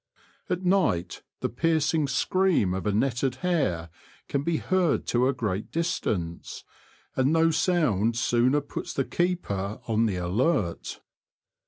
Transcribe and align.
At 0.49 0.65
night 0.65 1.21
the 1.41 1.49
piercing 1.49 2.07
scream 2.07 2.73
of 2.73 2.87
a 2.87 2.91
netted 2.91 3.35
hare 3.45 3.91
can 4.27 4.41
be 4.41 4.57
heard 4.57 5.05
to 5.09 5.27
a 5.27 5.31
great 5.35 5.71
distance, 5.71 6.63
and 7.15 7.31
no 7.31 7.51
sound 7.51 8.17
sooner 8.17 8.61
puts 8.61 8.95
the 8.95 9.05
keeper 9.05 9.79
on 9.87 10.07
the 10.07 10.15
alert. 10.15 11.01